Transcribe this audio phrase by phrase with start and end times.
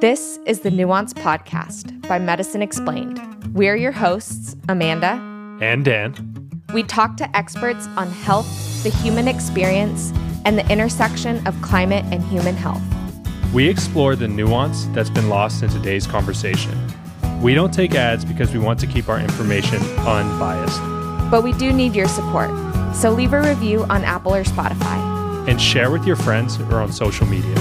[0.00, 3.20] This is the Nuance Podcast by Medicine Explained.
[3.54, 5.20] We're your hosts, Amanda
[5.60, 6.14] and Dan.
[6.74, 10.12] We talk to experts on health, the human experience,
[10.44, 12.82] and the intersection of climate and human health.
[13.52, 16.78] We explore the nuance that's been lost in today's conversation.
[17.40, 20.80] We don't take ads because we want to keep our information unbiased.
[21.30, 22.50] But we do need your support.
[22.94, 25.48] So leave a review on Apple or Spotify.
[25.48, 27.54] And share with your friends or on social media.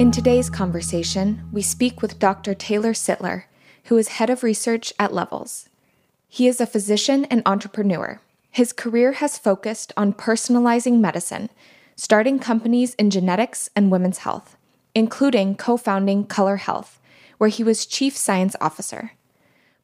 [0.00, 2.54] In today's conversation, we speak with Dr.
[2.54, 3.44] Taylor Sittler,
[3.84, 5.68] who is head of research at Levels.
[6.26, 8.18] He is a physician and entrepreneur.
[8.50, 11.50] His career has focused on personalizing medicine,
[11.96, 14.56] starting companies in genetics and women's health,
[14.94, 16.98] including co founding Color Health,
[17.36, 19.12] where he was chief science officer.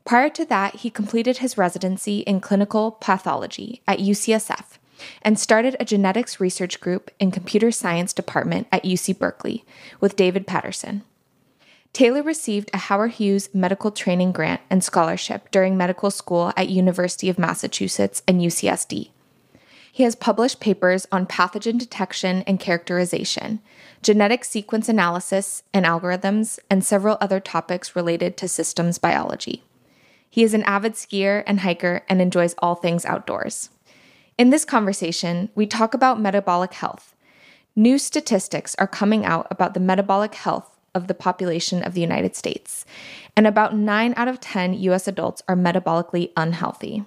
[0.07, 4.79] Prior to that, he completed his residency in clinical pathology at UCSF
[5.23, 9.65] and started a genetics research group in computer science department at UC Berkeley
[10.01, 11.03] with David Patterson.
[11.93, 17.31] Taylor received a Howard Hughes medical training grant and scholarship during medical school at University
[17.31, 19.09] of Massachusetts and UCSD.
[19.91, 23.61] He has published papers on pathogen detection and characterization,
[24.03, 29.65] genetic sequence analysis and algorithms, and several other topics related to systems biology.
[30.29, 33.71] He is an avid skier and hiker and enjoys all things outdoors.
[34.39, 37.15] In this conversation, we talk about metabolic health.
[37.75, 42.37] New statistics are coming out about the metabolic health of the population of the United
[42.37, 42.85] States,
[43.35, 47.03] and about 9 out of 10 US adults are metabolically unhealthy.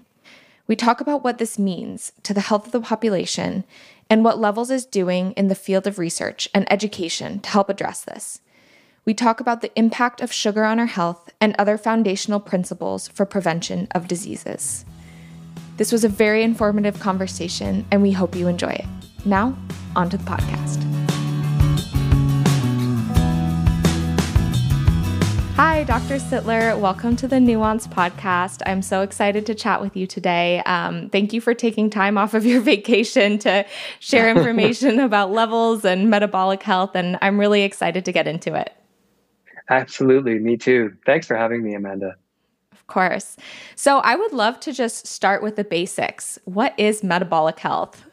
[0.65, 3.63] We talk about what this means to the health of the population
[4.09, 8.01] and what Levels is doing in the field of research and education to help address
[8.01, 8.41] this.
[9.05, 13.27] We talk about the impact of sugar on our health and other foundational principles for
[13.27, 14.83] prevention of diseases.
[15.79, 18.85] This was a very informative conversation, and we hope you enjoy it.
[19.23, 19.57] Now,
[19.95, 20.83] on to the podcast.
[25.55, 26.15] Hi, Dr.
[26.15, 26.77] Sittler.
[26.77, 28.61] Welcome to the Nuance Podcast.
[28.65, 30.61] I'm so excited to chat with you today.
[30.65, 33.65] Um, thank you for taking time off of your vacation to
[34.01, 38.73] share information about levels and metabolic health, and I'm really excited to get into it.
[39.69, 40.39] Absolutely.
[40.39, 40.97] Me too.
[41.05, 42.17] Thanks for having me, Amanda
[42.89, 43.37] course.
[43.75, 46.37] So I would love to just start with the basics.
[46.43, 48.05] What is metabolic health?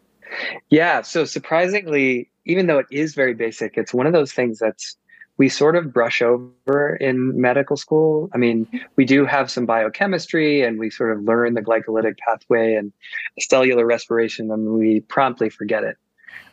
[0.70, 1.02] yeah.
[1.02, 4.96] So surprisingly, even though it is very basic, it's one of those things that's
[5.38, 8.28] we sort of brush over in medical school.
[8.34, 12.74] I mean, we do have some biochemistry and we sort of learn the glycolytic pathway
[12.74, 12.92] and
[13.40, 15.96] cellular respiration, and we promptly forget it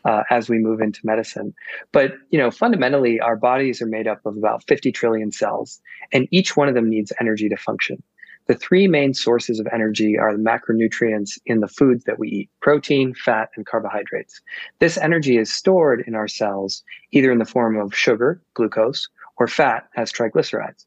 [0.06, 1.54] uh, as we move into medicine.
[1.92, 5.82] But you know, fundamentally, our bodies are made up of about 50 trillion cells,
[6.12, 8.02] and each one of them needs energy to function.
[8.50, 12.50] The three main sources of energy are the macronutrients in the foods that we eat
[12.62, 14.42] protein, fat, and carbohydrates.
[14.80, 19.08] This energy is stored in our cells either in the form of sugar, glucose,
[19.38, 20.86] or fat as triglycerides.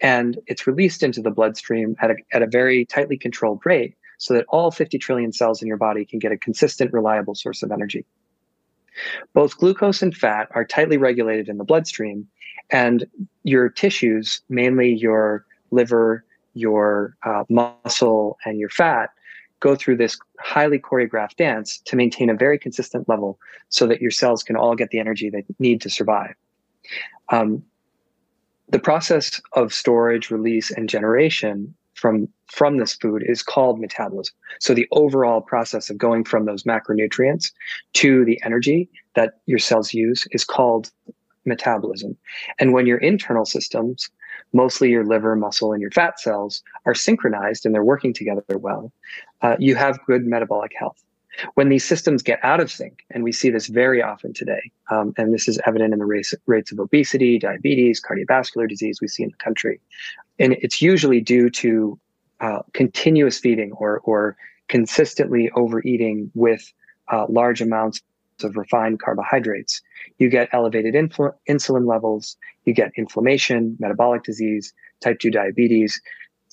[0.00, 4.32] And it's released into the bloodstream at a, at a very tightly controlled rate so
[4.34, 7.72] that all 50 trillion cells in your body can get a consistent, reliable source of
[7.72, 8.04] energy.
[9.32, 12.26] Both glucose and fat are tightly regulated in the bloodstream,
[12.70, 13.06] and
[13.44, 16.24] your tissues, mainly your liver,
[16.54, 19.10] your uh, muscle, and your fat,
[19.60, 24.10] go through this highly choreographed dance to maintain a very consistent level so that your
[24.10, 26.34] cells can all get the energy they need to survive.
[27.28, 27.62] Um,
[28.70, 34.34] the process of storage, release, and generation from from this food is called metabolism.
[34.58, 37.52] So the overall process of going from those macronutrients
[37.94, 40.90] to the energy that your cells use is called
[41.44, 42.16] metabolism.
[42.58, 44.10] And when your internal systems,
[44.52, 48.92] mostly your liver, muscle, and your fat cells, are synchronized and they're working together well,
[49.42, 51.02] uh, you have good metabolic health.
[51.54, 55.14] When these systems get out of sync, and we see this very often today, um,
[55.16, 59.22] and this is evident in the race, rates of obesity, diabetes, cardiovascular disease we see
[59.22, 59.80] in the country,
[60.38, 61.98] and it's usually due to
[62.40, 64.36] uh, continuous feeding or or
[64.68, 66.72] consistently overeating with
[67.12, 68.00] uh, large amounts
[68.42, 69.82] of refined carbohydrates.
[70.18, 76.00] You get elevated infl- insulin levels, you get inflammation, metabolic disease, type 2 diabetes,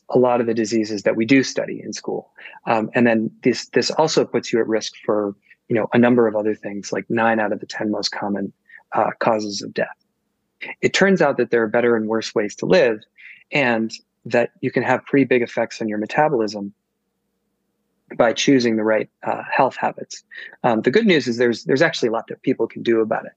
[0.10, 2.32] a lot of the diseases that we do study in school.
[2.66, 5.36] Um, and then this this also puts you at risk for
[5.68, 8.54] you know a number of other things like nine out of the 10 most common
[8.94, 9.88] uh, causes of death.
[10.82, 13.00] It turns out that there are better and worse ways to live
[13.52, 13.92] and
[14.26, 16.74] that you can have pretty big effects on your metabolism
[18.18, 20.24] by choosing the right uh, health habits.
[20.64, 23.26] Um, the good news is there's there's actually a lot that people can do about
[23.26, 23.34] it.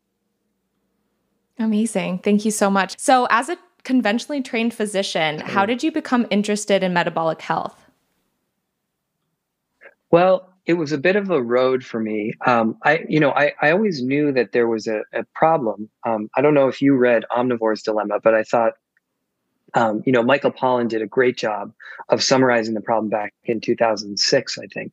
[1.58, 2.20] Amazing.
[2.20, 2.98] Thank you so much.
[2.98, 7.90] So as a conventionally trained physician, how did you become interested in metabolic health?
[10.10, 12.32] Well, it was a bit of a road for me.
[12.46, 15.88] Um, I, you know, I, I always knew that there was a, a problem.
[16.06, 18.74] Um, I don't know if you read Omnivore's Dilemma, but I thought,
[19.74, 21.72] um, you know, Michael Pollan did a great job
[22.08, 24.92] of summarizing the problem back in 2006, I think.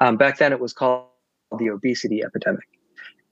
[0.00, 1.06] Um, back then it was called
[1.58, 2.66] the obesity epidemic.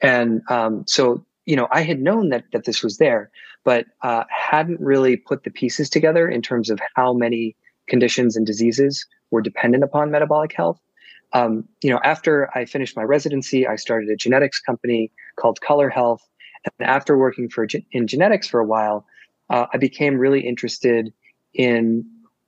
[0.00, 3.30] And um, so, you know, I had known that, that this was there,
[3.64, 7.56] but uh, hadn't really put the pieces together in terms of how many
[7.88, 10.80] conditions and diseases were dependent upon metabolic health.
[11.32, 15.88] Um, you know, after I finished my residency, I started a genetics company called Color
[15.88, 16.22] Health.
[16.78, 19.06] And after working for in genetics for a while,
[19.48, 21.12] uh, I became really interested
[21.54, 22.04] in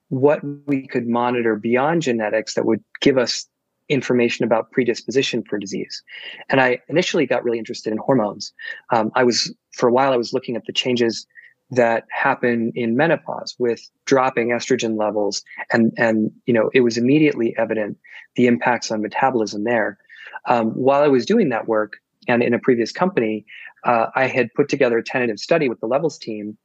[0.08, 3.46] what we could monitor beyond genetics that would give us
[3.88, 6.02] information about predisposition for disease.
[6.48, 8.52] And I initially got really interested in hormones.
[8.92, 11.26] Um, I was, for a while, I was looking at the changes
[11.70, 15.42] that happen in menopause with dropping estrogen levels.
[15.72, 17.98] And, and, you know, it was immediately evident
[18.36, 19.98] the impacts on metabolism there.
[20.46, 21.96] Um, while I was doing that work
[22.26, 23.44] and in a previous company,
[23.84, 26.56] uh, I had put together a tentative study with the levels team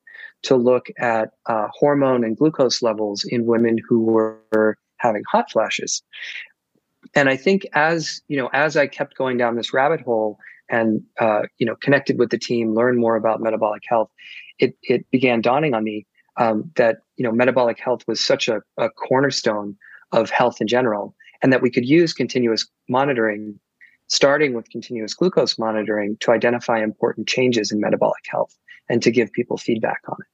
[0.44, 6.02] to look at uh, hormone and glucose levels in women who were having hot flashes
[7.16, 10.38] and I think as you know, as I kept going down this rabbit hole
[10.70, 14.10] and uh, you know connected with the team, learned more about metabolic health,
[14.60, 16.06] it it began dawning on me
[16.38, 19.76] um, that you know metabolic health was such a, a cornerstone
[20.12, 23.60] of health in general, and that we could use continuous monitoring,
[24.08, 28.56] starting with continuous glucose monitoring, to identify important changes in metabolic health
[28.90, 30.33] and to give people feedback on it.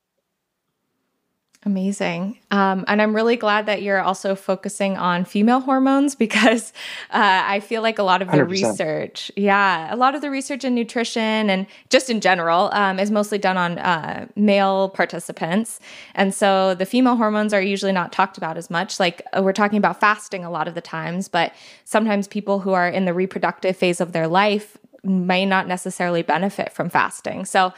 [1.66, 2.40] Amazing.
[2.52, 6.72] Um, and I'm really glad that you're also focusing on female hormones because
[7.12, 8.50] uh, I feel like a lot of the 100%.
[8.50, 13.12] research, yeah, a lot of the research in nutrition and just in general um, is
[13.12, 15.82] mostly done on uh, male participants.
[16.16, 18.98] And so the female hormones are usually not talked about as much.
[18.98, 21.54] Like uh, we're talking about fasting a lot of the times, but
[21.84, 26.72] sometimes people who are in the reproductive phase of their life may not necessarily benefit
[26.72, 27.44] from fasting.
[27.46, 27.74] So,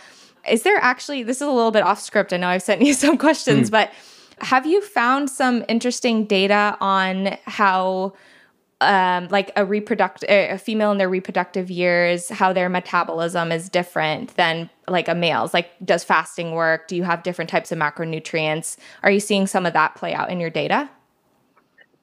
[0.50, 2.34] is there actually, this is a little bit off script.
[2.34, 3.72] I know I've sent you some questions, mm.
[3.72, 3.92] but
[4.40, 8.14] have you found some interesting data on how?
[8.84, 14.36] Um, like a reproductive a female in their reproductive years how their metabolism is different
[14.38, 18.78] than like a male's like does fasting work do you have different types of macronutrients
[19.04, 20.90] are you seeing some of that play out in your data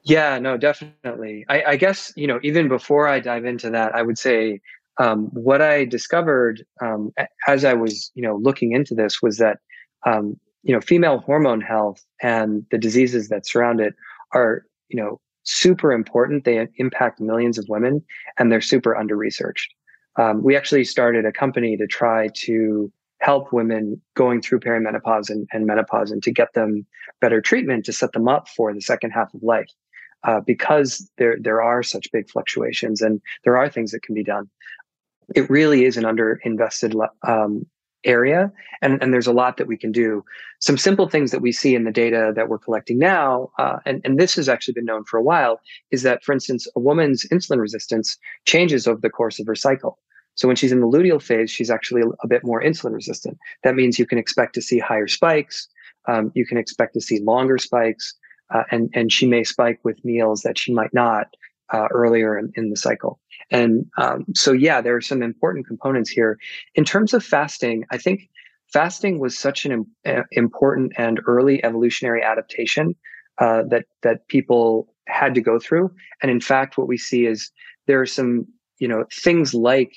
[0.03, 4.01] yeah no definitely I, I guess you know even before i dive into that i
[4.01, 4.61] would say
[4.99, 7.11] um, what I discovered um,
[7.47, 9.59] as I was, you know, looking into this was that,
[10.05, 13.95] um, you know, female hormone health and the diseases that surround it
[14.33, 16.43] are, you know, super important.
[16.43, 18.03] They impact millions of women,
[18.37, 19.73] and they're super under researched.
[20.17, 22.91] Um, we actually started a company to try to
[23.21, 26.85] help women going through perimenopause and, and menopause and to get them
[27.21, 29.69] better treatment to set them up for the second half of life.
[30.25, 34.23] Uh, because there there are such big fluctuations and there are things that can be
[34.23, 34.49] done
[35.35, 36.95] it really is an underinvested
[37.27, 37.65] um,
[38.05, 40.23] area and, and there's a lot that we can do.
[40.59, 44.01] Some simple things that we see in the data that we're collecting now uh, and,
[44.03, 45.59] and this has actually been known for a while
[45.91, 49.99] is that for instance a woman's insulin resistance changes over the course of her cycle.
[50.35, 53.37] So when she's in the luteal phase she's actually a bit more insulin resistant.
[53.63, 55.67] That means you can expect to see higher spikes
[56.07, 58.15] um, you can expect to see longer spikes
[58.53, 61.27] uh, and, and she may spike with meals that she might not
[61.71, 63.19] uh, earlier in, in, the cycle.
[63.51, 66.37] And um, so, yeah, there are some important components here.
[66.75, 68.29] In terms of fasting, I think
[68.71, 72.95] fasting was such an uh, important and early evolutionary adaptation
[73.39, 75.91] uh, that that people had to go through.
[76.21, 77.51] And in fact, what we see is
[77.87, 78.45] there are some,
[78.77, 79.91] you know, things like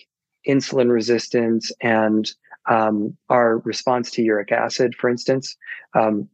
[0.48, 2.30] insulin resistance and
[2.68, 5.56] um, our response to uric acid, for instance,
[5.94, 6.28] um,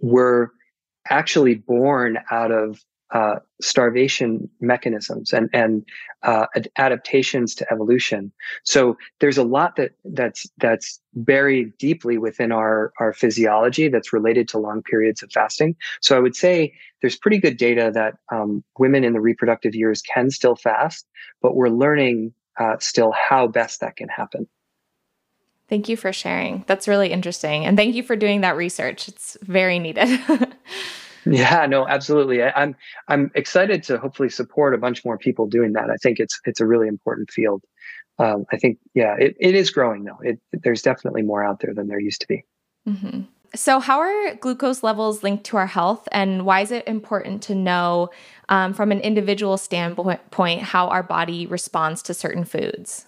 [0.00, 0.52] were
[1.08, 2.80] actually born out of
[3.12, 5.84] uh, starvation mechanisms and and
[6.22, 6.46] uh,
[6.76, 8.32] adaptations to evolution.
[8.64, 14.48] So there's a lot that that's that's buried deeply within our our physiology that's related
[14.48, 15.76] to long periods of fasting.
[16.00, 20.02] So I would say there's pretty good data that um, women in the reproductive years
[20.02, 21.06] can still fast,
[21.40, 24.48] but we're learning uh, still how best that can happen.
[25.68, 26.64] Thank you for sharing.
[26.66, 29.08] That's really interesting, and thank you for doing that research.
[29.08, 30.08] It's very needed.
[31.26, 32.42] Yeah, no, absolutely.
[32.42, 32.76] I, am I'm,
[33.08, 35.90] I'm excited to hopefully support a bunch more people doing that.
[35.90, 37.62] I think it's it's a really important field.
[38.18, 40.18] Um, I think yeah, it, it is growing though.
[40.22, 42.44] It, there's definitely more out there than there used to be.
[42.88, 43.22] Mm-hmm.
[43.54, 47.54] So, how are glucose levels linked to our health, and why is it important to
[47.54, 48.10] know
[48.48, 53.06] um, from an individual standpoint how our body responds to certain foods?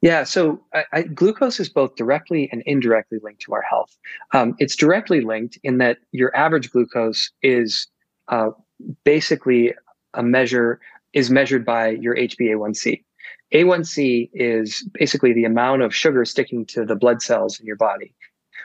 [0.00, 3.96] Yeah, so I, I, glucose is both directly and indirectly linked to our health.
[4.32, 7.86] Um, it's directly linked in that your average glucose is
[8.28, 8.50] uh,
[9.04, 9.74] basically
[10.14, 10.80] a measure
[11.12, 13.02] is measured by your HbA1c.
[13.54, 18.14] A1C is basically the amount of sugar sticking to the blood cells in your body,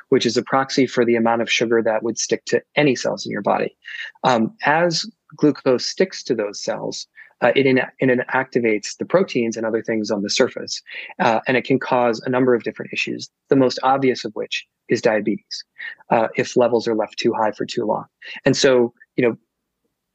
[0.10, 3.26] which is a proxy for the amount of sugar that would stick to any cells
[3.26, 3.76] in your body.
[4.24, 7.08] Um, as glucose sticks to those cells,
[7.42, 10.82] uh, it, in, it activates the proteins and other things on the surface,
[11.20, 13.30] uh, and it can cause a number of different issues.
[13.50, 15.64] The most obvious of which is diabetes,
[16.10, 18.06] uh, if levels are left too high for too long.
[18.46, 19.38] And so, you know,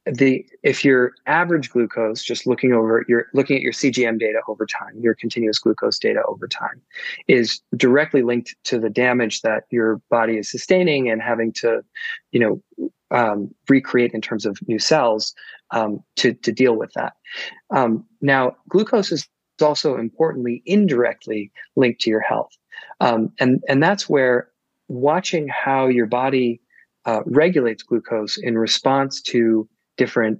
[0.05, 4.65] the if your average glucose just looking over you're looking at your cgm data over
[4.65, 6.81] time your continuous glucose data over time
[7.29, 11.81] is directly linked to the damage that your body is sustaining and having to
[12.31, 15.33] you know um, recreate in terms of new cells
[15.71, 17.13] um, to, to deal with that.
[17.69, 19.27] Um, now glucose is
[19.61, 22.51] also importantly indirectly linked to your health.
[22.99, 24.49] Um, and and that's where
[24.87, 26.61] watching how your body
[27.05, 29.67] uh, regulates glucose in response to
[29.97, 30.39] different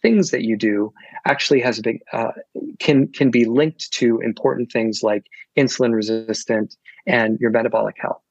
[0.00, 0.92] things that you do
[1.26, 2.32] actually has a big uh,
[2.78, 5.26] can can be linked to important things like
[5.56, 6.76] insulin resistant
[7.06, 8.22] and your metabolic health.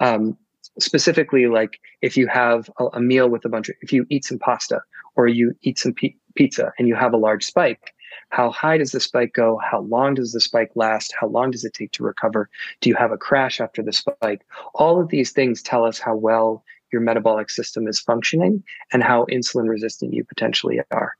[0.00, 0.36] Um,
[0.78, 4.24] specifically like if you have a, a, meal with a bunch of if you eat
[4.24, 4.80] some pasta
[5.16, 5.94] or you eat some
[6.34, 7.92] pizza and you have a large spike
[8.30, 11.64] how high does the spike go how long does the spike last how long does
[11.64, 12.48] it take to recover
[12.80, 16.16] do you have a crash after the spike all of these things tell us how
[16.16, 16.64] well
[16.94, 18.62] your metabolic system is functioning
[18.92, 21.12] and how insulin resistant you potentially are.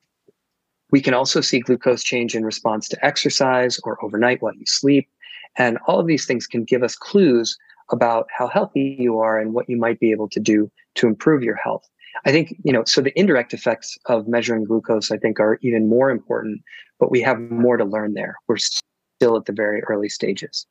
[0.90, 5.08] We can also see glucose change in response to exercise or overnight while you sleep.
[5.56, 7.58] And all of these things can give us clues
[7.90, 11.42] about how healthy you are and what you might be able to do to improve
[11.42, 11.88] your health.
[12.24, 15.88] I think, you know, so the indirect effects of measuring glucose, I think, are even
[15.88, 16.62] more important,
[16.98, 18.36] but we have more to learn there.
[18.46, 20.66] We're still at the very early stages.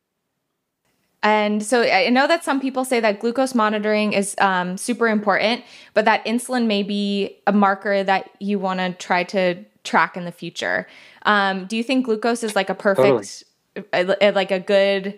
[1.22, 5.64] And so I know that some people say that glucose monitoring is um, super important,
[5.94, 10.26] but that insulin may be a marker that you want to try to track in
[10.26, 10.86] the future.
[11.24, 14.16] Um, do you think glucose is like a perfect, totally.
[14.22, 15.18] Uh, like a good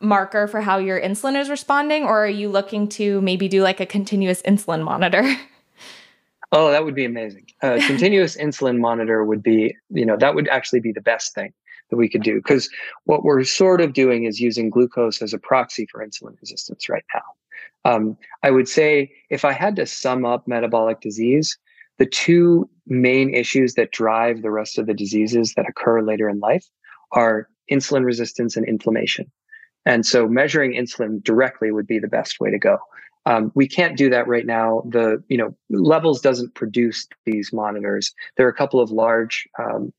[0.00, 3.80] marker for how your insulin is responding, or are you looking to maybe do like
[3.80, 5.24] a continuous insulin monitor?
[6.56, 7.46] Oh, that would be amazing.
[7.62, 11.52] A continuous insulin monitor would be, you know, that would actually be the best thing
[11.90, 12.70] that we could do because
[13.04, 17.04] what we're sort of doing is using glucose as a proxy for insulin resistance right
[17.12, 17.90] now.
[17.90, 21.58] Um, I would say if I had to sum up metabolic disease,
[21.98, 26.38] the two main issues that drive the rest of the diseases that occur later in
[26.38, 26.66] life
[27.12, 29.30] are insulin resistance and inflammation.
[29.86, 32.78] And so measuring insulin directly would be the best way to go.
[33.26, 34.82] Um, we can't do that right now.
[34.88, 38.12] The you know levels doesn't produce these monitors.
[38.36, 39.92] There are a couple of large um,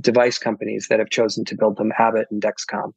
[0.00, 2.92] device companies that have chosen to build them, Abbott and Dexcom.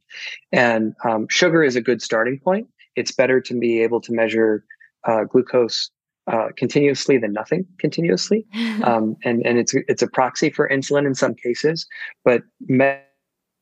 [0.52, 2.68] And um, sugar is a good starting point.
[2.96, 4.64] It's better to be able to measure
[5.06, 5.90] uh, glucose
[6.28, 8.46] uh, continuously than nothing continuously,
[8.84, 11.88] um, and and it's it's a proxy for insulin in some cases,
[12.24, 13.00] but me-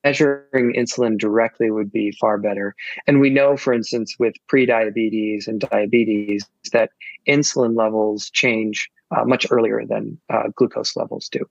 [0.08, 2.76] measuring insulin directly would be far better.
[3.08, 6.92] And we know, for instance, with pre-diabetes and diabetes, that
[7.28, 11.46] insulin levels change uh, much earlier than uh, glucose levels do.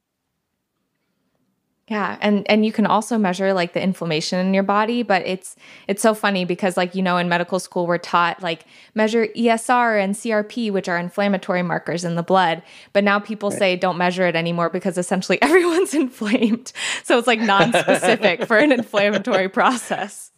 [1.88, 5.55] Yeah, and and you can also measure like the inflammation in your body, but it's
[5.87, 8.64] it's so funny because like you know in medical school we're taught like
[8.97, 12.61] measure ESR and CRP which are inflammatory markers in the blood,
[12.93, 13.59] but now people right.
[13.59, 16.73] say don't measure it anymore because essentially everyone's inflamed.
[17.05, 20.33] So it's like non-specific for an inflammatory process.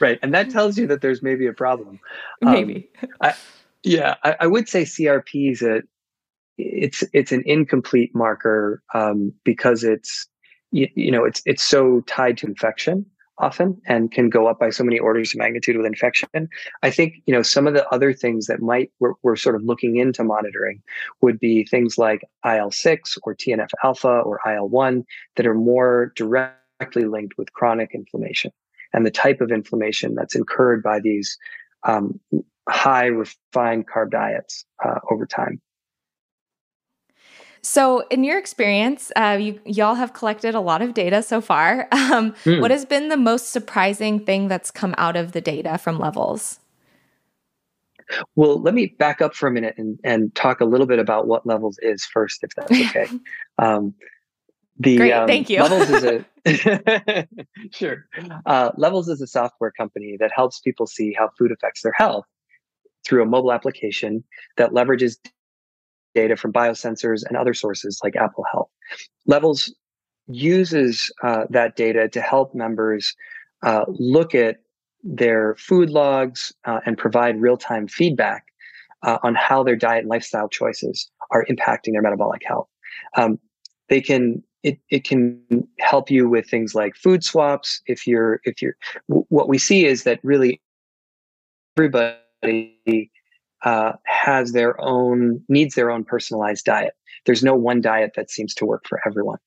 [0.00, 2.00] Right, and that tells you that there's maybe a problem.
[2.40, 2.88] Maybe.
[3.00, 3.34] Um, I,
[3.84, 5.82] yeah, I, I, would say CRP is a
[6.58, 10.26] it's it's an incomplete marker um, because it's
[10.72, 13.06] you, you know it's it's so tied to infection
[13.40, 16.28] often and can go up by so many orders of magnitude with infection.
[16.82, 19.62] I think, you know, some of the other things that might we're, we're sort of
[19.64, 20.82] looking into monitoring
[21.22, 25.04] would be things like IL-6 or TNF alpha or IL-1
[25.36, 28.52] that are more directly linked with chronic inflammation
[28.92, 31.38] and the type of inflammation that's incurred by these
[31.84, 32.20] um,
[32.68, 35.60] high refined carb diets uh, over time.
[37.62, 41.88] So, in your experience, uh, you y'all have collected a lot of data so far.
[42.10, 42.60] Um, mm.
[42.60, 46.58] What has been the most surprising thing that's come out of the data from levels?
[48.34, 51.28] Well, let me back up for a minute and, and talk a little bit about
[51.28, 53.06] what levels is first, if that's okay.
[53.58, 53.94] um,
[54.78, 55.62] the Great, um, thank you.
[55.62, 57.26] levels is a
[57.70, 58.06] sure.
[58.46, 62.24] Uh, levels is a software company that helps people see how food affects their health
[63.04, 64.24] through a mobile application
[64.56, 65.16] that leverages
[66.14, 68.68] data from biosensors and other sources like Apple Health.
[69.26, 69.72] Levels
[70.26, 73.14] uses uh, that data to help members
[73.62, 74.58] uh, look at
[75.02, 78.46] their food logs uh, and provide real time feedback
[79.02, 82.68] uh, on how their diet and lifestyle choices are impacting their metabolic health.
[83.16, 83.38] Um,
[83.88, 85.40] they can it, it can
[85.78, 87.80] help you with things like food swaps.
[87.86, 88.76] If you're, if you're,
[89.06, 90.60] what we see is that really
[91.78, 93.10] everybody
[93.62, 96.94] uh, has their own, needs their own personalized diet.
[97.26, 99.38] There's no one diet that seems to work for everyone.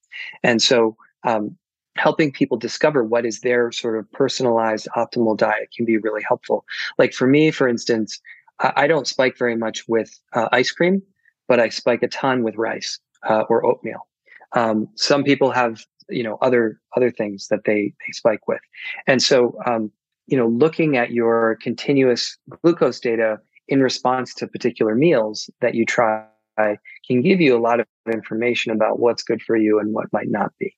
[0.44, 1.58] And so, um,
[1.96, 6.66] helping people discover what is their sort of personalized optimal diet can be really helpful.
[6.98, 8.20] Like for me, for instance,
[8.60, 11.02] I don't spike very much with uh, ice cream,
[11.48, 14.08] but I spike a ton with rice uh, or oatmeal.
[14.54, 18.62] Um, some people have, you know, other other things that they they spike with,
[19.08, 19.92] and so um,
[20.28, 25.86] you know, looking at your continuous glucose data in response to particular meals that you
[25.86, 26.26] try
[26.58, 30.30] can give you a lot of information about what's good for you and what might
[30.30, 30.76] not be.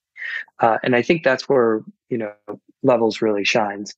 [0.60, 2.32] Uh, and I think that's where you know
[2.84, 3.94] levels really shines.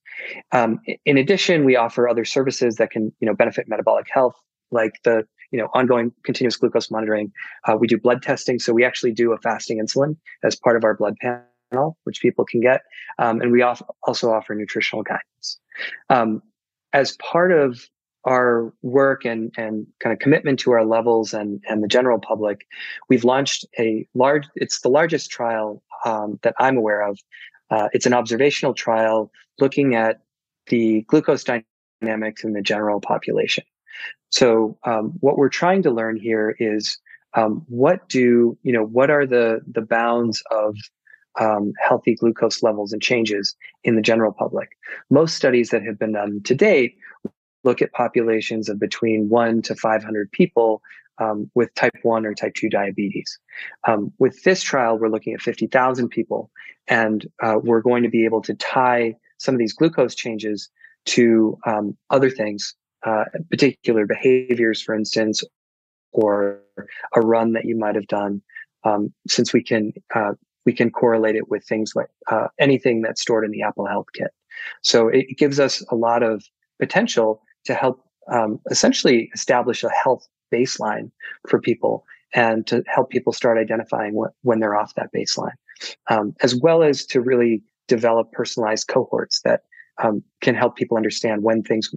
[0.51, 4.35] Um, in addition, we offer other services that can you know benefit metabolic health,
[4.71, 7.31] like the you know ongoing continuous glucose monitoring.
[7.65, 10.83] Uh, we do blood testing, so we actually do a fasting insulin as part of
[10.83, 12.81] our blood panel, which people can get,
[13.19, 15.59] um, and we also offer nutritional guidance.
[16.09, 16.41] Um,
[16.93, 17.87] as part of
[18.27, 22.67] our work and, and kind of commitment to our levels and, and the general public,
[23.09, 27.17] we've launched a large, it's the largest trial um, that I'm aware of.
[27.71, 30.21] Uh, it's an observational trial looking at
[30.67, 33.63] the glucose dynamics in the general population.
[34.29, 36.99] So um, what we're trying to learn here is
[37.33, 40.75] um, what do you know what are the the bounds of
[41.39, 44.69] um, healthy glucose levels and changes in the general public.
[45.09, 46.97] Most studies that have been done to date
[47.67, 50.81] look at populations of between one to 500 people
[51.19, 53.39] um, with type 1 or type 2 diabetes.
[53.87, 56.49] Um, with this trial, we're looking at 50,000 people,
[56.87, 60.69] and uh, we're going to be able to tie some of these glucose changes
[61.05, 62.73] to um, other things,
[63.05, 65.43] uh, particular behaviors, for instance,
[66.13, 66.61] or
[67.15, 68.41] a run that you might have done,
[68.83, 70.33] um, since we can uh,
[70.65, 74.07] we can correlate it with things like uh, anything that's stored in the Apple Health
[74.13, 74.31] Kit.
[74.83, 76.43] So it gives us a lot of
[76.79, 81.11] potential to help um, essentially establish a health baseline
[81.47, 85.53] for people and to help people start identifying what, when they're off that baseline,
[86.09, 89.61] um, as well as to really develop personalized cohorts that
[90.03, 91.89] um, can help people understand when things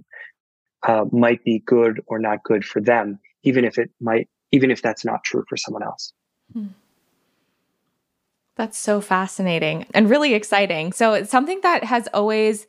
[0.87, 4.81] uh, might be good or not good for them, even if it might, even if
[4.81, 6.13] that's not true for someone else.
[6.53, 6.67] Hmm.
[8.55, 10.91] That's so fascinating and really exciting.
[10.91, 12.67] So it's something that has always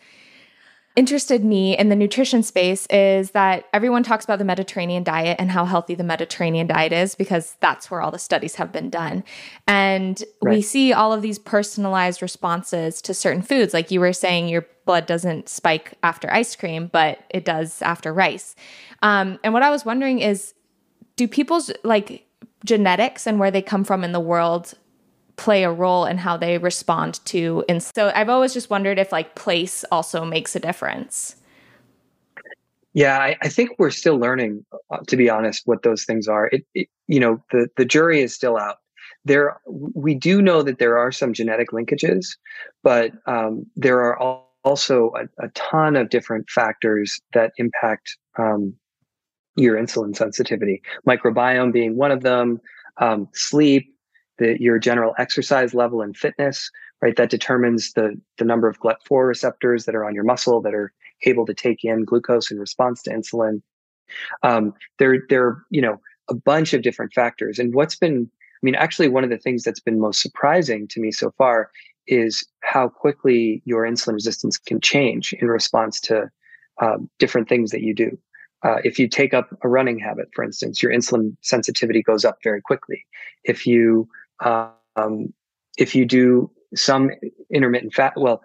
[0.94, 5.50] interested me in the nutrition space is that everyone talks about the Mediterranean diet and
[5.50, 9.24] how healthy the Mediterranean diet is because that's where all the studies have been done.
[9.66, 10.56] And right.
[10.56, 13.72] we see all of these personalized responses to certain foods.
[13.72, 18.12] Like you were saying, your blood doesn't spike after ice cream, but it does after
[18.12, 18.54] rice.
[19.02, 20.52] Um, and what I was wondering is
[21.16, 22.26] do people's like
[22.64, 24.74] genetics and where they come from in the world
[25.36, 29.12] play a role in how they respond to and so i've always just wondered if
[29.12, 31.36] like place also makes a difference.
[32.94, 36.48] Yeah i, I think we're still learning uh, to be honest what those things are.
[36.48, 38.76] It, it, you know the the jury is still out.
[39.24, 42.36] There we do know that there are some genetic linkages
[42.82, 44.18] but um, there are
[44.64, 48.74] also a, a, ton of different factors that impact um,
[49.56, 50.82] your insulin sensitivity.
[51.06, 52.60] Microbiome being one of them
[52.98, 53.91] um, sleep
[54.42, 57.16] the, your general exercise level and fitness, right?
[57.16, 60.92] That determines the, the number of GLUT4 receptors that are on your muscle that are
[61.24, 63.62] able to take in glucose in response to insulin.
[64.42, 67.58] Um, there, there are, you know, a bunch of different factors.
[67.58, 71.00] And what's been, I mean, actually, one of the things that's been most surprising to
[71.00, 71.70] me so far
[72.08, 76.28] is how quickly your insulin resistance can change in response to
[76.80, 78.18] um, different things that you do.
[78.64, 82.38] Uh, if you take up a running habit, for instance, your insulin sensitivity goes up
[82.44, 83.04] very quickly.
[83.44, 84.08] If you
[84.42, 85.32] um,
[85.78, 87.10] if you do some
[87.50, 88.42] intermittent fast, well,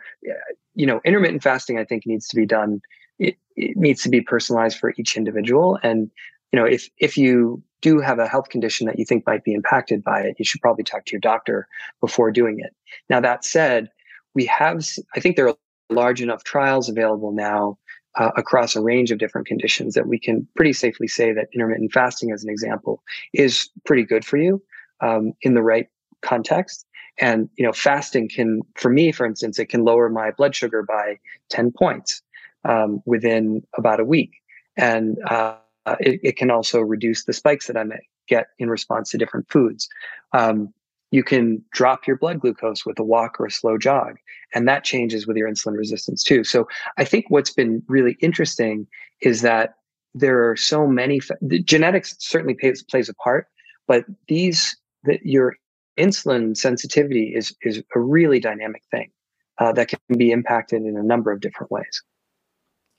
[0.75, 2.81] you know, intermittent fasting, I think needs to be done.
[3.19, 5.79] It, it needs to be personalized for each individual.
[5.81, 6.11] And,
[6.51, 9.53] you know, if, if you do have a health condition that you think might be
[9.53, 11.67] impacted by it, you should probably talk to your doctor
[12.01, 12.75] before doing it.
[13.09, 13.89] Now, that said,
[14.33, 15.55] we have, I think there are
[15.89, 17.77] large enough trials available now
[18.15, 21.91] uh, across a range of different conditions that we can pretty safely say that intermittent
[21.91, 24.61] fasting, as an example, is pretty good for you
[25.01, 25.87] um, in the right
[26.21, 26.85] context.
[27.19, 30.83] And you know, fasting can, for me, for instance, it can lower my blood sugar
[30.83, 31.17] by
[31.49, 32.21] ten points
[32.63, 34.31] um, within about a week,
[34.75, 35.55] and uh,
[35.99, 39.49] it, it, can also reduce the spikes that I may get in response to different
[39.49, 39.87] foods.
[40.33, 40.73] Um,
[41.09, 44.17] you can drop your blood glucose with a walk or a slow jog,
[44.53, 46.43] and that changes with your insulin resistance too.
[46.43, 48.85] So I think what's been really interesting
[49.21, 49.75] is that
[50.13, 51.19] there are so many.
[51.19, 53.47] Fa- genetics certainly plays a part,
[53.87, 55.55] but these that your
[55.97, 59.09] insulin sensitivity is is a really dynamic thing
[59.57, 62.03] uh, that can be impacted in a number of different ways.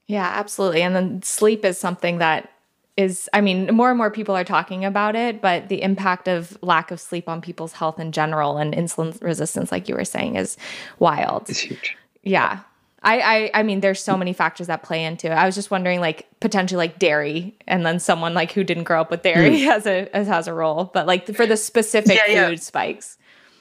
[0.07, 0.83] Yeah, absolutely.
[0.83, 2.51] And then sleep is something that
[2.97, 6.59] is I mean, more and more people are talking about it, but the impact of
[6.63, 10.35] lack of sleep on people's health in general and insulin resistance, like you were saying,
[10.35, 10.57] is
[10.99, 11.49] wild.
[11.49, 11.97] It's huge.
[12.25, 12.61] Yeah.
[13.03, 15.33] I, I I mean there's so many factors that play into it.
[15.33, 19.01] I was just wondering like potentially like dairy and then someone like who didn't grow
[19.01, 19.65] up with dairy mm.
[19.65, 22.61] has a as has a role, but like for the specific yeah, food yeah.
[22.63, 23.17] spikes,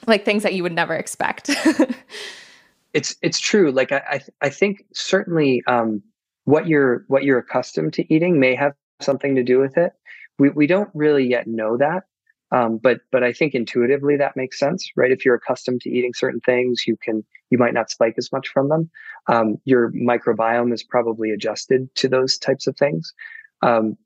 [0.08, 1.50] like things that you would never expect.
[2.94, 3.72] it's it's true.
[3.72, 6.02] Like I I, I think certainly um,
[6.46, 9.94] what you're what you're accustomed to eating may have something to do with it.
[10.40, 12.06] We we don't really yet know that,
[12.52, 15.12] um, but but I think intuitively that makes sense, right?
[15.12, 18.48] If you're accustomed to eating certain things, you can you might not spike as much
[18.48, 18.90] from them.
[19.28, 23.14] Um, your microbiome is probably adjusted to those types of things.
[23.62, 23.98] Um,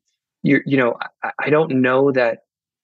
[0.42, 2.40] you you know I, I don't know that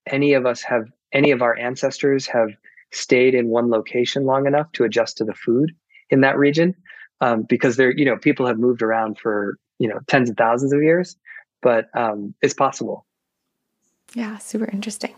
[0.06, 2.50] any of us have any of our ancestors have
[2.92, 5.72] stayed in one location long enough to adjust to the food
[6.10, 6.74] in that region
[7.20, 10.72] um, because they're you know people have moved around for you know tens of thousands
[10.72, 11.16] of years
[11.62, 13.06] but um, it's possible.
[14.14, 15.14] Yeah, super interesting.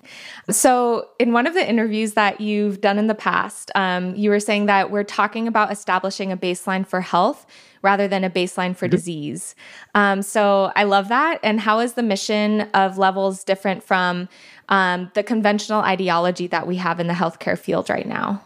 [0.50, 4.40] So, in one of the interviews that you've done in the past, um, you were
[4.40, 7.46] saying that we're talking about establishing a baseline for health
[7.82, 8.96] rather than a baseline for mm-hmm.
[8.96, 9.54] disease.
[9.94, 11.38] Um, so, I love that.
[11.44, 14.28] And how is the mission of levels different from
[14.68, 18.42] um, the conventional ideology that we have in the healthcare field right now?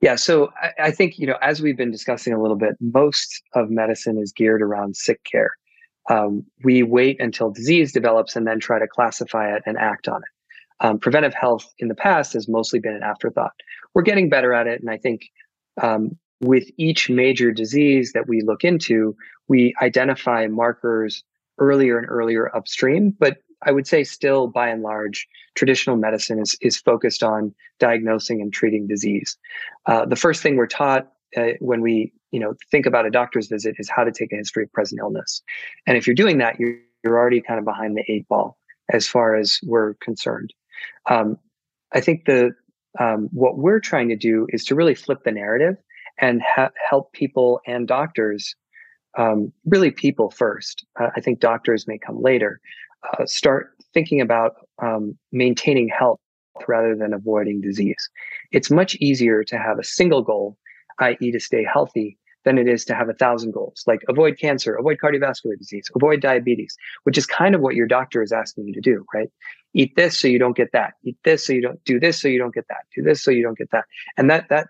[0.00, 3.42] Yeah, so I, I think, you know, as we've been discussing a little bit, most
[3.54, 5.52] of medicine is geared around sick care
[6.08, 10.22] um, we wait until disease develops and then try to classify it and act on
[10.22, 10.86] it.
[10.86, 13.52] Um, preventive health in the past has mostly been an afterthought.
[13.94, 15.22] We're getting better at it, and I think
[15.82, 19.16] um, with each major disease that we look into,
[19.48, 21.24] we identify markers
[21.58, 23.14] earlier and earlier upstream.
[23.18, 28.42] But I would say, still by and large, traditional medicine is is focused on diagnosing
[28.42, 29.38] and treating disease.
[29.86, 33.48] Uh, the first thing we're taught uh, when we you know think about a doctor's
[33.48, 35.42] visit is how to take a history of present illness.
[35.86, 38.56] And if you're doing that you're, you're already kind of behind the eight ball
[38.92, 40.52] as far as we're concerned.
[41.10, 41.38] Um,
[41.92, 42.52] i think the
[42.98, 45.76] um, what we're trying to do is to really flip the narrative
[46.18, 48.54] and ha- help people and doctors
[49.18, 50.84] um, really people first.
[51.00, 52.60] Uh, i think doctors may come later.
[53.12, 56.20] Uh, start thinking about um, maintaining health
[56.66, 58.08] rather than avoiding disease.
[58.52, 60.56] It's much easier to have a single goal
[61.00, 64.76] i.e., to stay healthy, than it is to have a thousand goals, like avoid cancer,
[64.76, 68.72] avoid cardiovascular disease, avoid diabetes, which is kind of what your doctor is asking you
[68.72, 69.28] to do, right?
[69.74, 70.94] Eat this so you don't get that.
[71.02, 72.84] Eat this so you don't do this so you don't get that.
[72.94, 73.84] Do this so you don't get that.
[74.16, 74.68] And that that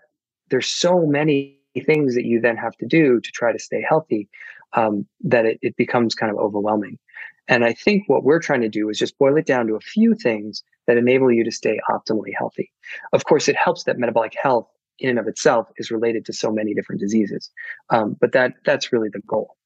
[0.49, 4.27] there's so many things that you then have to do to try to stay healthy
[4.73, 6.97] um, that it, it becomes kind of overwhelming.
[7.47, 9.79] And I think what we're trying to do is just boil it down to a
[9.79, 12.71] few things that enable you to stay optimally healthy.
[13.13, 14.67] Of course, it helps that metabolic health
[14.99, 17.49] in and of itself is related to so many different diseases.
[17.89, 19.56] Um, but that that's really the goal.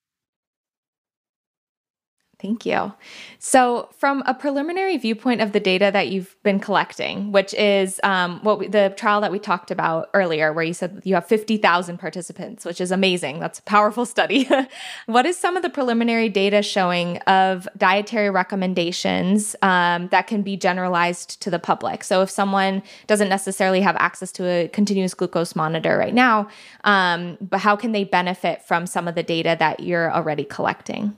[2.41, 2.91] Thank you.
[3.37, 8.39] So, from a preliminary viewpoint of the data that you've been collecting, which is um,
[8.41, 11.99] what we, the trial that we talked about earlier, where you said you have 50,000
[11.99, 13.39] participants, which is amazing.
[13.39, 14.49] That's a powerful study.
[15.05, 20.57] what is some of the preliminary data showing of dietary recommendations um, that can be
[20.57, 22.03] generalized to the public?
[22.03, 26.47] So, if someone doesn't necessarily have access to a continuous glucose monitor right now,
[26.85, 31.15] um, but how can they benefit from some of the data that you're already collecting?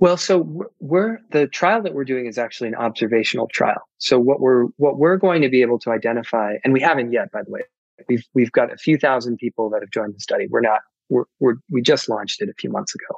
[0.00, 3.82] Well, so we're the trial that we're doing is actually an observational trial.
[3.98, 7.30] So what we're what we're going to be able to identify, and we haven't yet,
[7.30, 7.60] by the way.
[8.08, 10.46] We've we've got a few thousand people that have joined the study.
[10.48, 13.14] We're not we're, we're we just launched it a few months ago.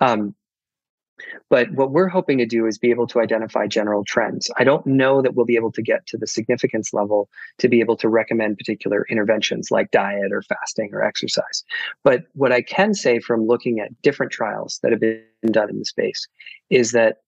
[0.00, 0.34] Um,
[1.48, 4.50] but what we're hoping to do is be able to identify general trends.
[4.56, 7.80] I don't know that we'll be able to get to the significance level to be
[7.80, 11.64] able to recommend particular interventions like diet or fasting or exercise.
[12.02, 15.78] But what I can say from looking at different trials that have been done in
[15.78, 16.26] the space
[16.70, 17.18] is that,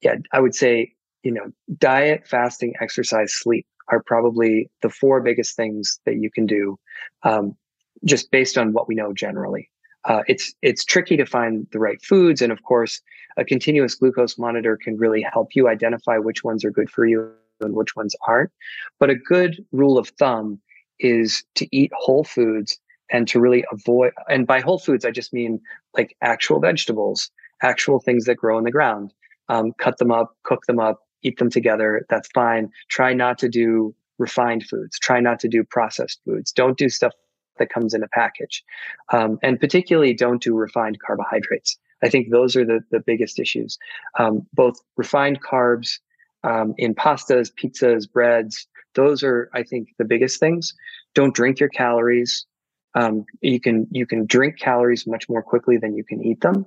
[0.00, 5.54] yeah, I would say, you know, diet, fasting, exercise, sleep are probably the four biggest
[5.56, 6.78] things that you can do
[7.22, 7.56] um,
[8.04, 9.70] just based on what we know generally.
[10.06, 13.02] Uh, it's it's tricky to find the right foods, and of course,
[13.36, 17.30] a continuous glucose monitor can really help you identify which ones are good for you
[17.60, 18.50] and which ones aren't.
[18.98, 20.60] But a good rule of thumb
[21.00, 22.78] is to eat whole foods
[23.10, 24.12] and to really avoid.
[24.28, 25.60] And by whole foods, I just mean
[25.96, 27.30] like actual vegetables,
[27.62, 29.12] actual things that grow in the ground.
[29.48, 32.04] Um, cut them up, cook them up, eat them together.
[32.08, 32.70] That's fine.
[32.88, 34.98] Try not to do refined foods.
[34.98, 36.52] Try not to do processed foods.
[36.52, 37.12] Don't do stuff
[37.58, 38.64] that comes in a package.
[39.12, 41.78] Um, and particularly don't do refined carbohydrates.
[42.02, 43.78] I think those are the, the biggest issues.
[44.18, 45.98] Um, both refined carbs
[46.44, 48.66] um, in pastas, pizzas, breads.
[48.94, 50.74] Those are, I think, the biggest things.
[51.14, 52.46] Don't drink your calories.
[52.94, 56.64] Um, you can you can drink calories much more quickly than you can eat them,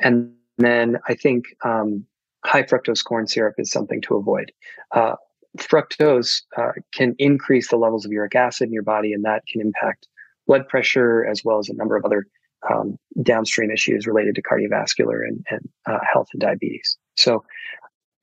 [0.00, 2.06] and then I think um,
[2.44, 4.50] high fructose corn syrup is something to avoid.
[4.92, 5.16] Uh,
[5.58, 9.60] fructose uh, can increase the levels of uric acid in your body, and that can
[9.60, 10.08] impact
[10.48, 12.26] blood pressure as well as a number of other
[12.68, 16.96] um, downstream issues related to cardiovascular and, and uh, health and diabetes.
[17.16, 17.44] So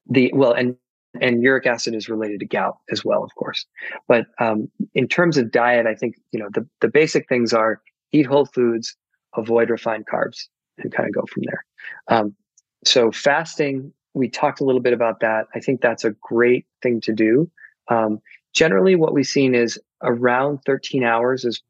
[0.10, 0.76] the well, and
[1.22, 3.66] and uric acid is related to gout as well, of course.
[4.10, 7.82] But um, in terms of diet, I think you know the the basic things are
[8.12, 8.96] eat whole foods,
[9.38, 11.66] avoid refined carbs, and kind of go from there.
[12.10, 12.36] Um,
[12.84, 15.48] so fasting, we talked a little bit about that.
[15.56, 17.50] I think that's a great thing to do.
[17.88, 18.20] Um,
[18.54, 21.62] generally, what we've seen is around 13 hours is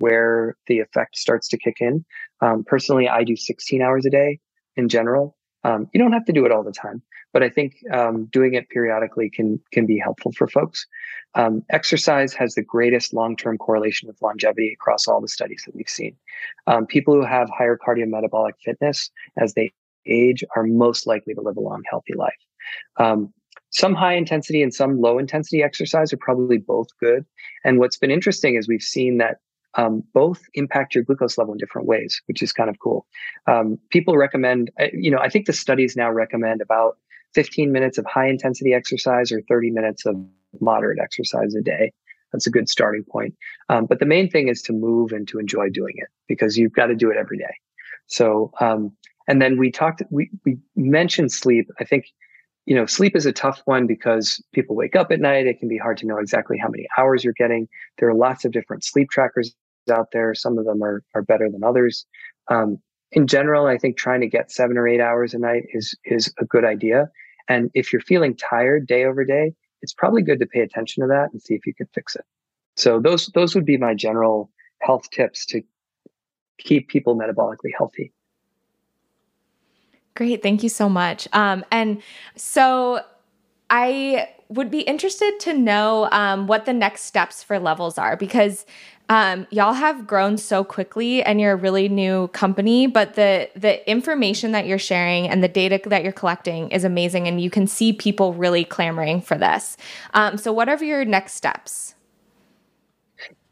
[0.00, 2.04] where the effect starts to kick in.
[2.40, 4.40] Um, personally, I do 16 hours a day
[4.76, 5.36] in general.
[5.62, 8.54] Um, you don't have to do it all the time, but I think um, doing
[8.54, 10.86] it periodically can can be helpful for folks.
[11.34, 15.76] Um, exercise has the greatest long term correlation with longevity across all the studies that
[15.76, 16.16] we've seen.
[16.66, 19.70] Um, people who have higher cardiometabolic fitness as they
[20.06, 22.32] age are most likely to live a long, healthy life.
[22.96, 23.32] Um,
[23.70, 27.24] some high intensity and some low intensity exercise are probably both good.
[27.64, 29.38] And what's been interesting is we've seen that
[29.74, 33.06] um, both impact your glucose level in different ways, which is kind of cool.
[33.46, 36.98] Um, people recommend, uh, you know, I think the studies now recommend about
[37.34, 40.16] 15 minutes of high intensity exercise or 30 minutes of
[40.60, 41.92] moderate exercise a day.
[42.32, 43.34] That's a good starting point.
[43.68, 46.72] Um, but the main thing is to move and to enjoy doing it because you've
[46.72, 47.54] got to do it every day.
[48.06, 48.92] So, um,
[49.28, 51.68] and then we talked, we, we mentioned sleep.
[51.78, 52.06] I think,
[52.70, 55.48] you know, sleep is a tough one because people wake up at night.
[55.48, 57.66] It can be hard to know exactly how many hours you're getting.
[57.98, 59.52] There are lots of different sleep trackers
[59.90, 60.36] out there.
[60.36, 62.06] Some of them are, are better than others.
[62.46, 62.78] Um,
[63.10, 66.32] in general, I think trying to get seven or eight hours a night is, is
[66.38, 67.08] a good idea.
[67.48, 69.52] And if you're feeling tired day over day,
[69.82, 72.24] it's probably good to pay attention to that and see if you can fix it.
[72.76, 74.48] So those, those would be my general
[74.80, 75.62] health tips to
[76.58, 78.12] keep people metabolically healthy.
[80.20, 80.42] Great.
[80.42, 81.26] Thank you so much.
[81.32, 82.02] Um, and
[82.36, 83.00] so
[83.70, 88.66] I would be interested to know um, what the next steps for levels are because
[89.08, 93.90] um, y'all have grown so quickly and you're a really new company but the the
[93.90, 97.66] information that you're sharing and the data that you're collecting is amazing and you can
[97.66, 99.78] see people really clamoring for this
[100.12, 101.94] um, so what are your next steps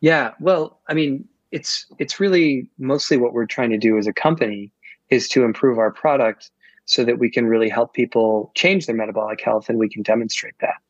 [0.00, 4.12] yeah well i mean it's it's really mostly what we're trying to do as a
[4.12, 4.70] company
[5.10, 6.50] is to improve our product
[6.88, 10.54] so that we can really help people change their metabolic health and we can demonstrate
[10.60, 10.80] that.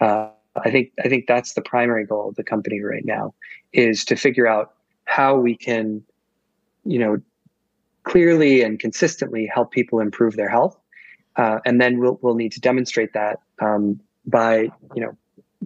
[0.00, 3.34] Uh, I think I think that's the primary goal of the company right now
[3.72, 4.72] is to figure out
[5.04, 6.02] how we can,
[6.84, 7.18] you know,
[8.04, 10.76] clearly and consistently help people improve their health,
[11.36, 15.16] uh, and then we'll we'll need to demonstrate that um, by you know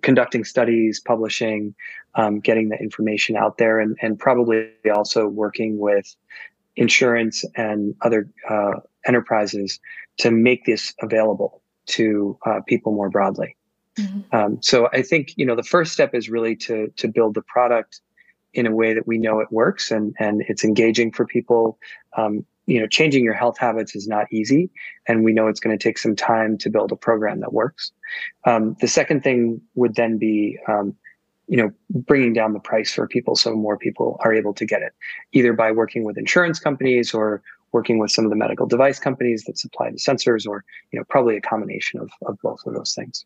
[0.02, 1.74] conducting studies, publishing,
[2.16, 6.14] um, getting the information out there, and and probably also working with
[6.76, 8.74] insurance and other uh,
[9.06, 9.80] enterprises
[10.18, 13.56] to make this available to uh, people more broadly.
[13.98, 14.36] Mm-hmm.
[14.36, 17.42] Um, so I think you know the first step is really to to build the
[17.42, 18.00] product
[18.52, 21.78] in a way that we know it works and and it's engaging for people.
[22.16, 24.70] Um, you know, changing your health habits is not easy,
[25.06, 27.92] and we know it's going to take some time to build a program that works.
[28.44, 30.96] Um, the second thing would then be um,
[31.48, 34.82] you know bringing down the price for people so more people are able to get
[34.82, 34.92] it
[35.32, 39.44] either by working with insurance companies or working with some of the medical device companies
[39.44, 42.94] that supply the sensors or you know probably a combination of, of both of those
[42.94, 43.24] things.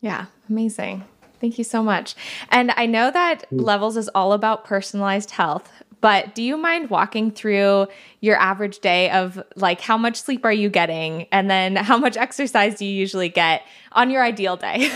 [0.00, 1.04] Yeah amazing.
[1.40, 2.16] Thank you so much.
[2.50, 3.62] And i know that mm.
[3.62, 7.88] levels is all about personalized health but do you mind walking through
[8.20, 12.16] your average day of like how much sleep are you getting and then how much
[12.16, 14.90] exercise do you usually get on your ideal day?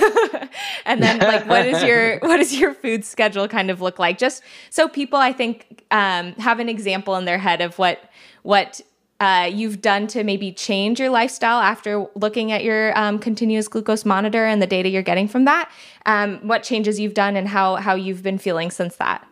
[0.87, 4.19] and then like what is your what is your food schedule kind of look like?
[4.19, 8.01] Just so people I think um, have an example in their head of what
[8.43, 8.81] what
[9.19, 14.05] uh, you've done to maybe change your lifestyle after looking at your um, continuous glucose
[14.05, 15.71] monitor and the data you're getting from that.
[16.07, 19.27] Um, what changes you've done and how how you've been feeling since that.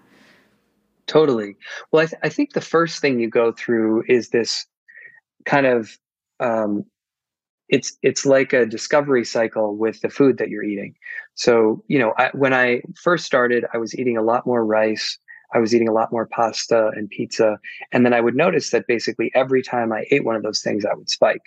[1.10, 1.56] Totally.
[1.90, 4.64] Well, I, th- I think the first thing you go through is this
[5.44, 5.90] kind of
[6.38, 6.84] um,
[7.68, 10.94] it's it's like a discovery cycle with the food that you're eating.
[11.34, 15.18] So you know, I, when I first started, I was eating a lot more rice.
[15.52, 17.58] I was eating a lot more pasta and pizza,
[17.90, 20.84] and then I would notice that basically every time I ate one of those things,
[20.84, 21.42] I would spike.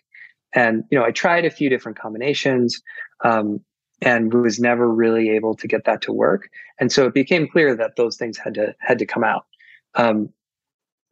[0.53, 2.81] And you know, I tried a few different combinations.
[3.23, 3.61] Um,
[4.01, 6.49] and was never really able to get that to work.
[6.77, 9.45] And so it became clear that those things had to had to come out.
[9.95, 10.29] Um,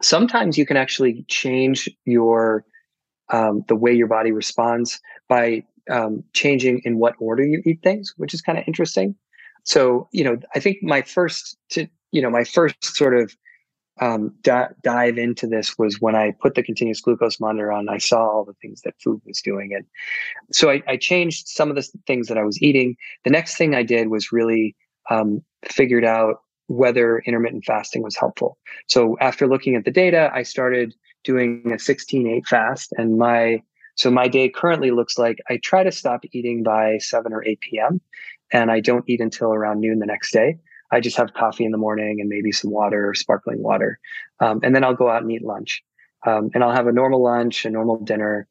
[0.02, 2.66] sometimes you can actually change your
[3.30, 8.14] um, the way your body responds by um, changing in what order you eat things,
[8.18, 9.16] which is kind of interesting.
[9.64, 13.36] So, you know, I think my first to, you know, my first sort of
[14.00, 17.88] um, di- dive into this was when I put the continuous glucose monitor on.
[17.90, 19.86] I saw all the things that food was doing, and
[20.52, 22.96] so I, I changed some of the things that I was eating.
[23.24, 24.76] The next thing I did was really
[25.10, 28.58] um, figured out whether intermittent fasting was helpful.
[28.88, 33.62] So after looking at the data, I started doing a 16-8 fast, and my
[33.96, 37.60] so my day currently looks like I try to stop eating by 7 or 8
[37.60, 38.02] p.m.
[38.52, 40.58] and I don't eat until around noon the next day.
[40.92, 44.00] I just have coffee in the morning and maybe some water or sparkling water.
[44.40, 45.84] Um, and then I'll go out and eat lunch.
[46.26, 48.48] Um, and I'll have a normal lunch, a normal dinner.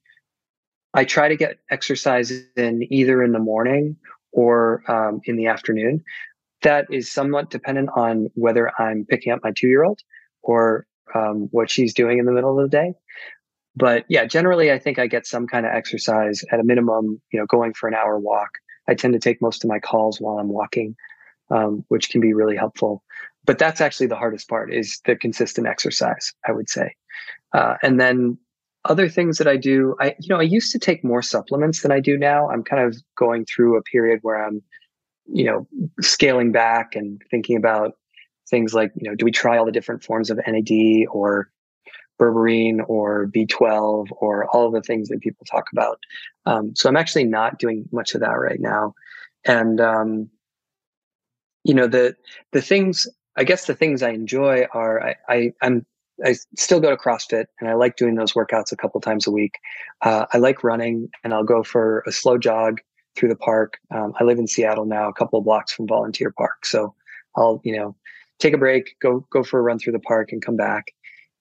[0.93, 3.97] I try to get exercise in either in the morning
[4.33, 6.05] or um, in the afternoon.
[6.63, 10.01] That is somewhat dependent on whether I'm picking up my two year old
[10.43, 12.95] or um, what she's doing in the middle of the day.
[13.77, 17.39] But yeah, generally, I think I get some kind of exercise at a minimum, you
[17.39, 18.51] know, going for an hour walk.
[18.89, 20.97] I tend to take most of my calls while I'm walking
[21.51, 23.03] um, which can be really helpful.
[23.45, 26.95] But that's actually the hardest part is the consistent exercise, I would say.
[27.53, 28.39] Uh, and then
[28.85, 31.93] other things that I do, I you know, I used to take more supplements than
[31.93, 32.49] I do now.
[32.49, 34.63] I'm kind of going through a period where I'm,
[35.33, 35.67] you know,
[36.01, 37.97] scaling back and thinking about
[38.49, 41.51] things like, you know, do we try all the different forms of NAD or
[42.21, 45.99] berberine or B12 or all of the things that people talk about.
[46.45, 48.95] Um, so I'm actually not doing much of that right now.
[49.47, 50.29] And um,
[51.65, 52.17] you know the
[52.53, 55.87] the things i guess the things i enjoy are i, I i'm
[56.23, 59.31] I still go to CrossFit and I like doing those workouts a couple times a
[59.31, 59.55] week.
[60.03, 62.83] Uh, I like running and I'll go for a slow jog
[63.17, 63.79] through the park.
[63.91, 66.95] Um, I live in Seattle now, a couple of blocks from Volunteer Park, so
[67.37, 67.97] I'll you know
[68.39, 70.93] take a break, go go for a run through the park, and come back.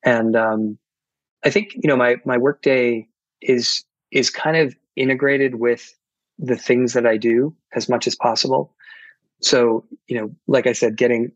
[0.04, 0.78] And um,
[1.44, 3.08] I think you know my my workday
[3.42, 5.96] is is kind of integrated with
[6.38, 8.74] the things that I do as much as possible
[9.42, 11.32] so you know like i said getting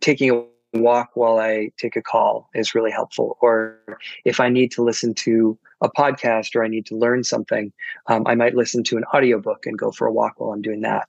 [0.00, 3.36] taking a walk while i take a call is really helpful.
[3.40, 3.78] Or
[4.24, 7.72] if i need to listen to a podcast or i need to learn something
[8.06, 10.82] um, i might listen to an audiobook and go for a walk while i'm doing
[10.82, 11.08] that.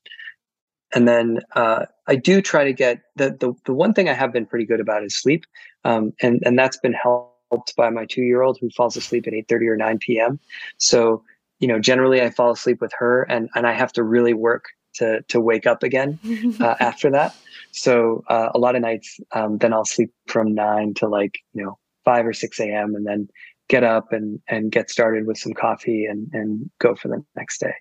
[0.93, 4.33] And then uh, i do try to get the, the the one thing i have
[4.33, 5.45] been pretty good about is sleep
[5.83, 9.33] um, and and that's been helped by my two year old who falls asleep at
[9.33, 10.39] 8.30 or 9 p.m
[10.77, 11.23] so
[11.59, 14.65] you know generally i fall asleep with her and and i have to really work
[14.95, 16.19] to to wake up again
[16.59, 17.35] uh, after that.
[17.71, 21.63] So uh, a lot of nights, um, then I'll sleep from nine to like you
[21.63, 22.95] know five or six a.m.
[22.95, 23.29] and then
[23.69, 27.59] get up and and get started with some coffee and and go for the next
[27.59, 27.73] day.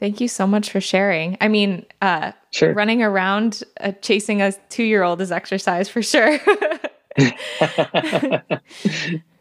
[0.00, 1.36] Thank you so much for sharing.
[1.40, 2.74] I mean, uh, sure.
[2.74, 6.38] running around uh, chasing a two year old is exercise for sure.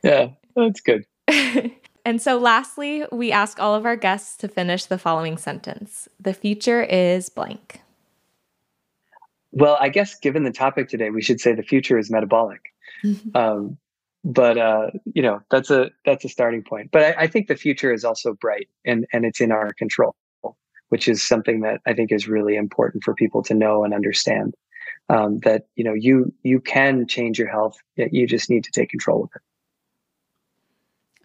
[0.03, 1.05] yeah, that's good.
[2.05, 6.33] And so, lastly, we ask all of our guests to finish the following sentence The
[6.33, 7.81] future is blank.
[9.51, 12.73] Well, I guess given the topic today, we should say the future is metabolic.
[13.35, 13.77] um,
[14.23, 16.91] but uh, you know, that's a that's a starting point.
[16.91, 20.15] But I, I think the future is also bright, and and it's in our control,
[20.89, 24.55] which is something that I think is really important for people to know and understand.
[25.09, 27.77] Um, that you know, you you can change your health.
[27.95, 29.41] You just need to take control of it.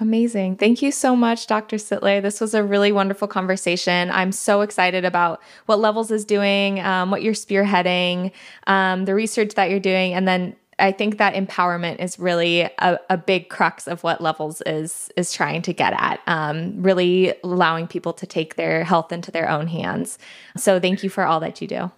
[0.01, 0.57] Amazing.
[0.57, 1.77] Thank you so much, Dr.
[1.77, 2.23] Sittler.
[2.23, 4.11] This was a really wonderful conversation.
[4.11, 8.31] I'm so excited about what Levels is doing, um, what you're spearheading,
[8.69, 13.01] um, the research that you're doing, and then I think that empowerment is really a,
[13.11, 16.21] a, big crux of what Levels is is trying to get at.
[16.29, 20.19] Um, really allowing people to take their health into their own hands.
[20.57, 21.91] So thank you for all that you do.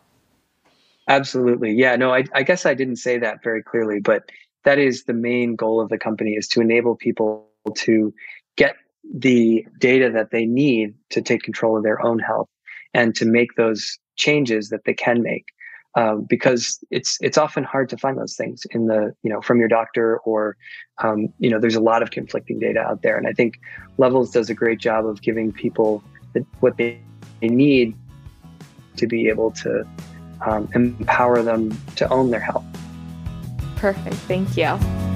[1.09, 1.73] Absolutely.
[1.73, 1.97] Yeah.
[1.97, 4.31] No, I, I guess I didn't say that very clearly, but
[4.65, 8.13] that is the main goal of the company is to enable people to
[8.57, 8.77] get
[9.15, 12.49] the data that they need to take control of their own health
[12.95, 15.47] and to make those changes that they can make.
[15.97, 19.59] Um, because it's it's often hard to find those things in the you know from
[19.59, 20.57] your doctor or
[21.03, 23.59] um, you know there's a lot of conflicting data out there and I think
[23.99, 27.01] Levels does a great job of giving people the, what they,
[27.41, 27.97] they need
[28.99, 29.85] to be able to
[30.47, 32.65] um, empower them to own their health.
[33.77, 34.15] Perfect.
[34.15, 35.10] Thank you.